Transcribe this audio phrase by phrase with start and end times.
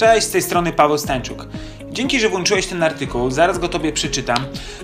[0.00, 1.46] Cześć, z tej strony Paweł Stańczuk.
[1.90, 4.36] Dzięki, że włączyłeś ten artykuł, zaraz go tobie przeczytam.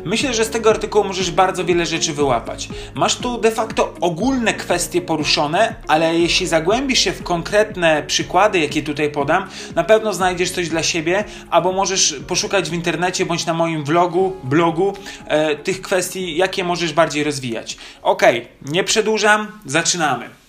[0.05, 2.69] Myślę, że z tego artykułu możesz bardzo wiele rzeczy wyłapać.
[2.95, 8.83] Masz tu de facto ogólne kwestie poruszone, ale jeśli zagłębisz się w konkretne przykłady, jakie
[8.83, 13.55] tutaj podam, na pewno znajdziesz coś dla siebie, albo możesz poszukać w internecie bądź na
[13.55, 14.95] moim vlogu, blogu
[15.27, 17.77] e, tych kwestii, jakie możesz bardziej rozwijać.
[18.03, 18.23] Ok,
[18.63, 20.46] nie przedłużam, zaczynamy.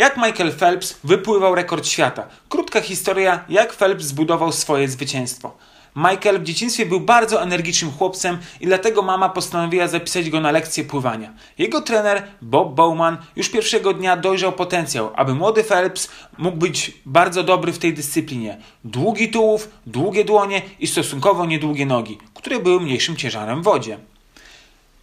[0.00, 2.26] Jak Michael Phelps wypływał rekord świata?
[2.48, 5.56] Krótka historia, jak Phelps zbudował swoje zwycięstwo.
[5.96, 10.84] Michael w dzieciństwie był bardzo energicznym chłopcem i dlatego mama postanowiła zapisać go na lekcję
[10.84, 11.32] pływania.
[11.58, 17.42] Jego trener Bob Bowman już pierwszego dnia dojrzał potencjał, aby młody Phelps mógł być bardzo
[17.42, 18.58] dobry w tej dyscyplinie.
[18.84, 23.98] Długi tułów, długie dłonie i stosunkowo niedługie nogi, które były mniejszym ciężarem w wodzie.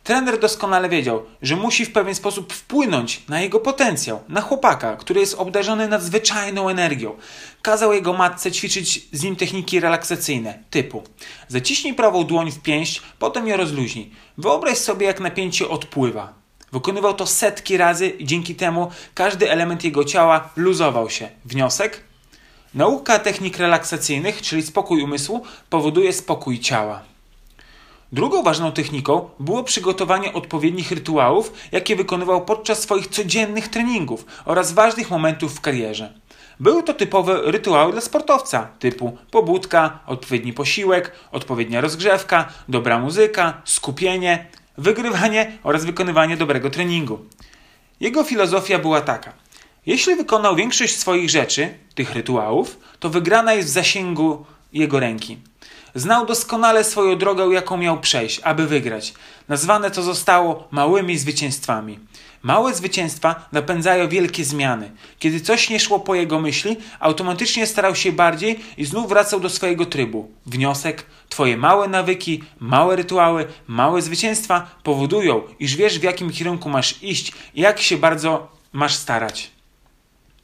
[0.07, 5.19] Trener doskonale wiedział, że musi w pewien sposób wpłynąć na jego potencjał, na chłopaka, który
[5.19, 7.13] jest obdarzony nadzwyczajną energią.
[7.61, 11.03] Kazał jego matce ćwiczyć z nim techniki relaksacyjne, typu
[11.47, 14.11] zaciśnij prawą dłoń w pięść, potem ją rozluźnij.
[14.37, 16.33] Wyobraź sobie, jak napięcie odpływa.
[16.71, 21.29] Wykonywał to setki razy i dzięki temu każdy element jego ciała luzował się.
[21.45, 22.03] Wniosek?
[22.73, 27.16] Nauka technik relaksacyjnych, czyli spokój umysłu, powoduje spokój ciała.
[28.11, 35.11] Drugą ważną techniką było przygotowanie odpowiednich rytuałów, jakie wykonywał podczas swoich codziennych treningów oraz ważnych
[35.11, 36.13] momentów w karierze.
[36.59, 44.47] Były to typowe rytuały dla sportowca, typu pobudka, odpowiedni posiłek, odpowiednia rozgrzewka, dobra muzyka, skupienie,
[44.77, 47.19] wygrywanie oraz wykonywanie dobrego treningu.
[47.99, 49.33] Jego filozofia była taka:
[49.85, 55.37] jeśli wykonał większość swoich rzeczy, tych rytuałów, to wygrana jest w zasięgu jego ręki.
[55.95, 59.13] Znał doskonale swoją drogę, jaką miał przejść, aby wygrać.
[59.47, 61.99] Nazwane to zostało małymi zwycięstwami.
[62.43, 64.91] Małe zwycięstwa napędzają wielkie zmiany.
[65.19, 69.49] Kiedy coś nie szło po jego myśli, automatycznie starał się bardziej i znów wracał do
[69.49, 70.31] swojego trybu.
[70.45, 77.03] Wniosek: Twoje małe nawyki, małe rytuały, małe zwycięstwa powodują, iż wiesz w jakim kierunku masz
[77.03, 79.51] iść i jak się bardzo masz starać.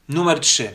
[0.09, 0.73] Numer 3.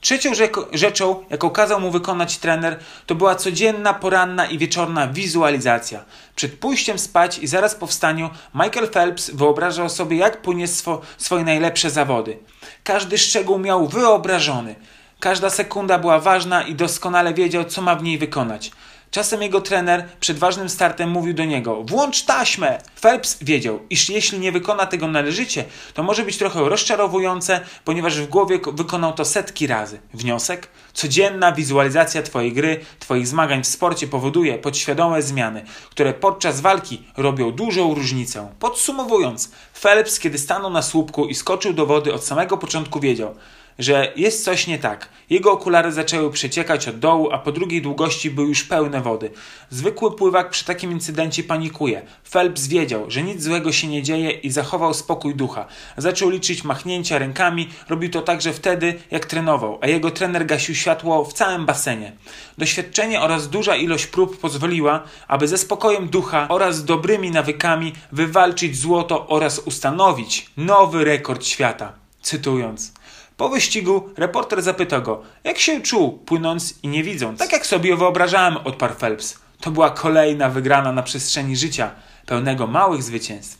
[0.00, 0.32] Trzecią
[0.72, 6.04] rzeczą, jaką kazał mu wykonać trener, to była codzienna, poranna i wieczorna wizualizacja.
[6.36, 11.44] Przed pójściem spać i zaraz po wstaniu Michael Phelps wyobrażał sobie, jak płynie swo swoje
[11.44, 12.38] najlepsze zawody.
[12.84, 14.74] Każdy szczegół miał wyobrażony.
[15.20, 18.70] Każda sekunda była ważna i doskonale wiedział, co ma w niej wykonać.
[19.10, 22.78] Czasem jego trener przed ważnym startem mówił do niego: Włącz taśmę!
[23.00, 28.28] Phelps wiedział, iż jeśli nie wykona tego należycie, to może być trochę rozczarowujące, ponieważ w
[28.28, 30.00] głowie wykonał to setki razy.
[30.14, 30.68] Wniosek?
[30.92, 37.52] Codzienna wizualizacja Twojej gry, Twoich zmagań w sporcie powoduje podświadome zmiany, które podczas walki robią
[37.52, 38.48] dużą różnicę.
[38.58, 39.50] Podsumowując,
[39.80, 43.34] Phelps, kiedy stanął na słupku i skoczył do wody od samego początku, wiedział,
[43.78, 45.08] że jest coś nie tak.
[45.30, 49.30] Jego okulary zaczęły przeciekać od dołu, a po drugiej długości były już pełne wody.
[49.70, 52.02] Zwykły pływak przy takim incydencie panikuje.
[52.30, 55.66] Phelps wiedział, że nic złego się nie dzieje i zachował spokój ducha.
[55.96, 61.24] Zaczął liczyć machnięcia rękami, robił to także wtedy, jak trenował, a jego trener gasił światło
[61.24, 62.12] w całym basenie.
[62.58, 69.26] Doświadczenie oraz duża ilość prób pozwoliła, aby ze spokojem ducha oraz dobrymi nawykami wywalczyć złoto
[69.28, 71.92] oraz ustanowić nowy rekord świata.
[72.22, 72.92] Cytując.
[73.40, 77.38] Po wyścigu reporter zapytał go, jak się czuł, płynąc i nie widząc.
[77.38, 79.38] Tak jak sobie wyobrażałem, odparł Phelps.
[79.60, 81.90] To była kolejna wygrana na przestrzeni życia,
[82.26, 83.58] pełnego małych zwycięstw.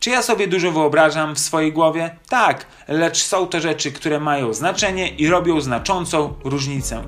[0.00, 2.16] Czy ja sobie dużo wyobrażam w swojej głowie?
[2.28, 7.02] Tak, lecz są to rzeczy, które mają znaczenie i robią znaczącą różnicę.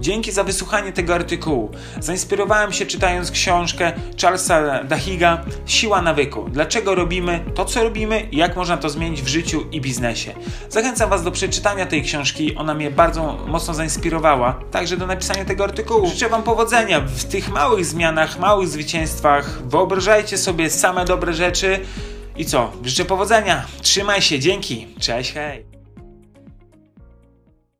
[0.00, 1.70] Dzięki za wysłuchanie tego artykułu.
[2.00, 3.92] Zainspirowałem się czytając książkę
[4.22, 6.48] Charlesa Dahiga Siła nawyku.
[6.48, 10.34] Dlaczego robimy to, co robimy i jak można to zmienić w życiu i biznesie.
[10.68, 12.56] Zachęcam Was do przeczytania tej książki.
[12.56, 16.06] Ona mnie bardzo mocno zainspirowała, także do napisania tego artykułu.
[16.06, 19.62] Życzę Wam powodzenia w tych małych zmianach, małych zwycięstwach.
[19.62, 21.80] Wyobrażajcie sobie same dobre rzeczy.
[22.36, 22.72] I co?
[22.84, 23.66] Życzę powodzenia.
[23.82, 24.86] Trzymaj się, dzięki.
[25.00, 25.75] Cześć, hej.